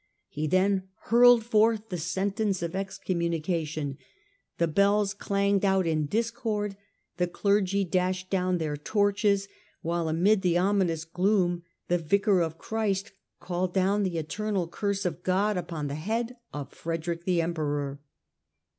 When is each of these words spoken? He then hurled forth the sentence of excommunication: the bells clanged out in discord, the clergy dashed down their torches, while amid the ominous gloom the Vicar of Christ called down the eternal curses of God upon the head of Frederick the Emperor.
He 0.29 0.47
then 0.47 0.87
hurled 1.09 1.45
forth 1.45 1.89
the 1.89 1.97
sentence 1.99 2.63
of 2.63 2.75
excommunication: 2.75 3.99
the 4.57 4.67
bells 4.67 5.13
clanged 5.13 5.63
out 5.63 5.85
in 5.85 6.07
discord, 6.07 6.75
the 7.17 7.27
clergy 7.27 7.83
dashed 7.85 8.31
down 8.31 8.57
their 8.57 8.75
torches, 8.75 9.47
while 9.83 10.09
amid 10.09 10.41
the 10.41 10.57
ominous 10.57 11.05
gloom 11.05 11.61
the 11.87 11.99
Vicar 11.99 12.39
of 12.41 12.57
Christ 12.57 13.11
called 13.39 13.75
down 13.75 14.01
the 14.01 14.17
eternal 14.17 14.67
curses 14.67 15.05
of 15.05 15.21
God 15.21 15.55
upon 15.55 15.85
the 15.85 15.93
head 15.93 16.35
of 16.51 16.71
Frederick 16.73 17.25
the 17.25 17.39
Emperor. 17.39 18.01